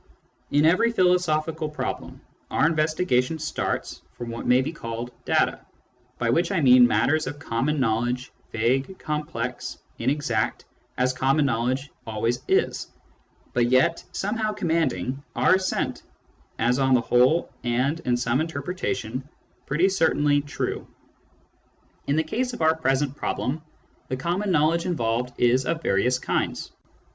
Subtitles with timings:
[0.49, 5.63] In every philosophical problem, our investigation starts from what may be called "data,"
[6.17, 10.65] by which I mean matters of common knowledge, vague, complex, inexact,
[10.97, 12.87] as common knowledge always is,
[13.53, 16.01] but yet some how commanding our assent
[16.57, 19.29] as on the whole and in some interpretation
[19.67, 20.87] pretty certainly true.
[22.07, 23.15] In the case of our S Digitized by Google 66 SCIENTIFIC METHOD IN PHILOSOPHY present
[23.15, 23.61] problem,
[24.07, 26.71] the common knowledge involved is of various kinds.